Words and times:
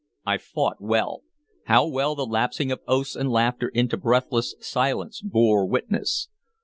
I 0.25 0.39
fought 0.39 0.77
well, 0.81 1.21
how 1.65 1.85
well 1.87 2.15
the 2.15 2.25
lapsing 2.25 2.71
of 2.71 2.79
oaths 2.87 3.15
and 3.15 3.29
laughter 3.31 3.67
into 3.67 3.97
breathless 3.97 4.55
silence 4.59 5.21
bore 5.21 5.67
witness. 5.67 6.27